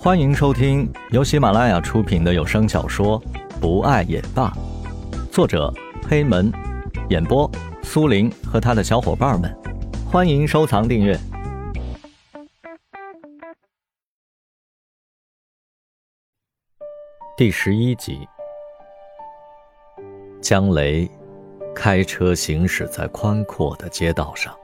[0.00, 3.20] 欢迎收听由喜马拉雅出品的有声小说
[3.60, 4.48] 《不爱也罢》，
[5.28, 5.74] 作者
[6.08, 6.52] 黑门，
[7.10, 7.50] 演播
[7.82, 9.52] 苏林和他的小伙伴们。
[10.08, 11.18] 欢迎收藏订阅。
[17.36, 18.20] 第十一集，
[20.40, 21.10] 江雷
[21.74, 24.56] 开车行驶在宽阔的街道上。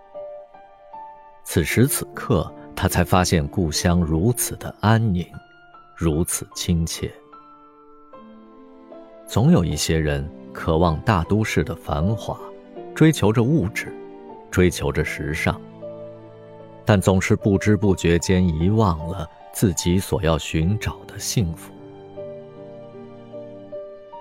[1.43, 5.27] 此时此刻，他才发现故乡如此的安宁，
[5.95, 7.11] 如此亲切。
[9.27, 12.39] 总有一些人渴望大都市的繁华，
[12.95, 13.93] 追求着物质，
[14.51, 15.59] 追求着时尚，
[16.85, 21.73] 但总是不知不觉间遗忘了自己所要寻找的幸福。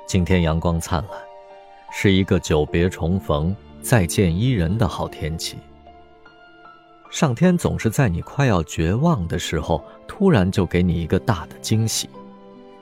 [0.07, 1.19] 今天阳光灿烂，
[1.91, 5.57] 是一个久别重逢、再见伊人的好天气。
[7.13, 12.07] 上天总是在你快要绝望的时候，突然就给你一个大的惊喜；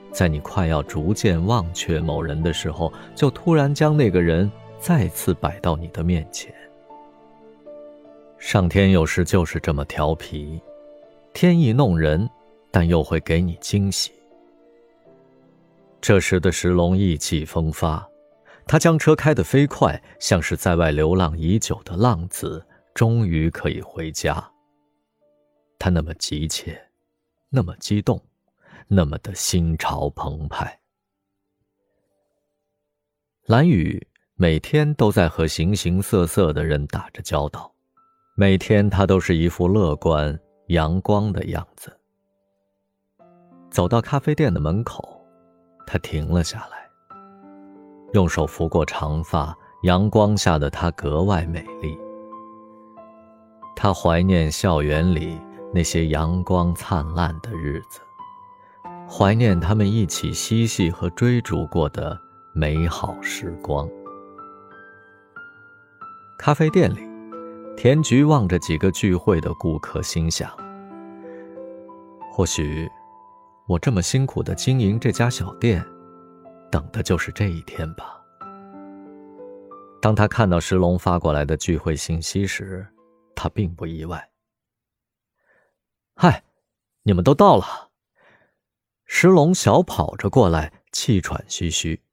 [0.09, 6.49] 在你快要逐渐忘却某人的时候，就突然将那个人再次摆到你的面前。
[8.39, 10.61] 上天有时就是这么调皮，
[11.33, 12.29] 天意弄人，
[12.71, 14.13] 但又会给你惊喜。
[15.99, 18.07] 这时的石龙意气风发，
[18.65, 24.51] 他将车开得飞快，像是在外流浪已久的浪子，终于可以回家。
[25.79, 26.79] 他那么急切，
[27.49, 28.21] 那么激动，
[28.87, 30.79] 那么的心潮澎湃。
[33.45, 37.73] 蓝雨每天都在和形形色色的人打着交道，
[38.35, 41.95] 每天他都是一副乐观阳光的样子。
[43.69, 45.19] 走到咖啡店的门口。
[45.87, 46.87] 他停了下来，
[48.13, 49.53] 用手拂过长发，
[49.83, 51.97] 阳光下的她格外美丽。
[53.83, 55.41] 他怀念校园里
[55.73, 57.99] 那些阳光灿烂的日子，
[59.09, 62.15] 怀念他们一起嬉戏和追逐过的
[62.53, 63.89] 美好时光。
[66.37, 66.99] 咖啡店里，
[67.75, 70.55] 田菊望着几个聚会的顾客，心想：
[72.31, 72.87] 或许。
[73.67, 75.83] 我这么辛苦的经营这家小店，
[76.69, 78.21] 等的就是这一天吧。
[79.99, 82.85] 当他看到石龙发过来的聚会信息时，
[83.41, 84.29] 他并不意外。
[86.13, 86.43] 嗨，
[87.01, 87.89] 你们都到了。
[89.03, 92.03] 石龙小跑着过来，气喘吁吁。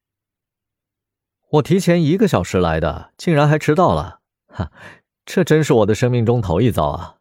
[1.51, 4.73] 我提前一个小时来的，竟然还迟到了，哈，
[5.27, 7.19] 这真是我的生命中头一遭啊！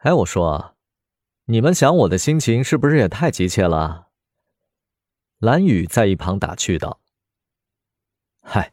[0.00, 0.76] 哎，我说。
[1.46, 4.08] 你们想我的心情是不是也太急切了？
[5.38, 7.00] 蓝雨在一旁打趣道
[8.44, 8.70] ：“嗨，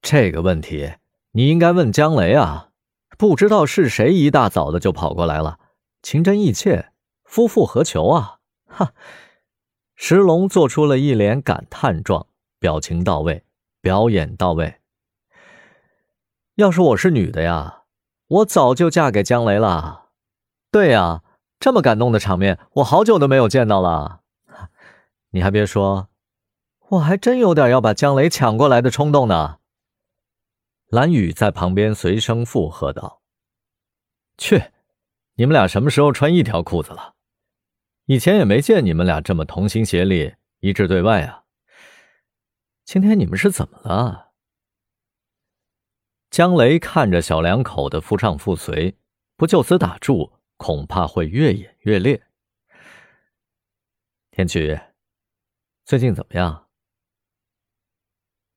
[0.00, 0.94] 这个问题
[1.32, 2.67] 你应该问江雷啊！
[3.18, 5.58] 不知道是谁一大早的就跑过来了，
[6.00, 6.92] 情真意切，
[7.24, 8.94] 夫复何求啊？”哈，
[9.94, 13.44] 石龙做出了一脸感叹状，表情到位，
[13.82, 14.76] 表演到位。
[16.54, 17.82] 要是我是女的呀，
[18.28, 20.06] 我早就嫁给江雷了。
[20.70, 21.22] 对呀。
[21.60, 24.20] 这么感动的场面，我好久都没有见到了。
[25.30, 26.06] 你还别说，
[26.90, 29.56] 我还真有点要把江雷抢过来的冲动呢。
[30.88, 33.22] 蓝雨在旁边随声附和道
[34.38, 34.72] ：“去，
[35.34, 37.14] 你们俩什么时候穿一条裤子了？
[38.06, 41.44] 以前也没见你们俩这么同心协力、一致对外啊。
[42.84, 44.32] 今天你们是怎么了？”
[46.30, 48.96] 江雷看着小两口的夫唱妇随，
[49.36, 50.34] 不就此打住。
[50.58, 52.20] 恐怕会越演越烈。
[54.32, 54.76] 田菊，
[55.84, 56.66] 最近怎么样？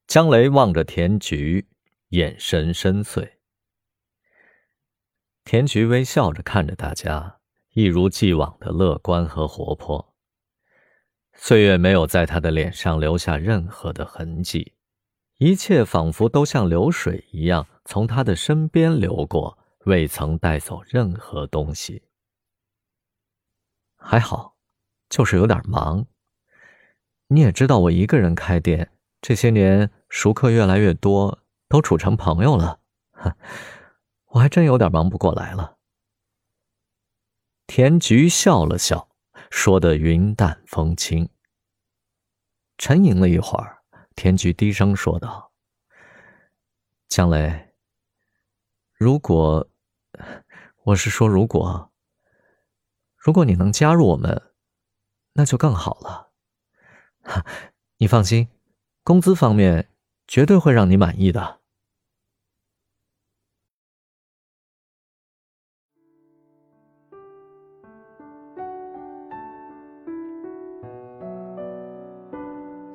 [0.07, 1.69] 江雷望着田菊，
[2.11, 3.37] 眼神深邃。
[5.45, 7.39] 田菊微笑着看着大家，
[7.71, 10.13] 一如既往的乐观和活泼。
[11.33, 14.73] 岁月没有在他的脸上留下任何的痕迹，
[15.37, 19.57] 一切仿佛都像流水一样从他的身边流过。
[19.85, 22.03] 未曾带走任何东西，
[23.95, 24.55] 还好，
[25.09, 26.05] 就是有点忙。
[27.29, 28.91] 你也知道，我一个人开店，
[29.21, 31.40] 这些年熟客越来越多，
[31.71, 32.81] 都处成朋友了，
[34.27, 35.77] 我还真有点忙不过来了。
[37.65, 39.07] 田菊笑了笑，
[39.49, 41.29] 说的云淡风轻。
[42.77, 43.83] 沉吟了一会儿，
[44.17, 45.53] 田菊低声说道
[47.07, 47.73] ：“江雷，
[48.93, 49.69] 如果……”
[50.83, 51.93] 我是说，如果
[53.15, 54.51] 如果你能加入我们，
[55.35, 56.31] 那就更好了。
[57.95, 58.49] 你放心，
[59.05, 59.89] 工资方面
[60.27, 61.60] 绝对会让你满意的。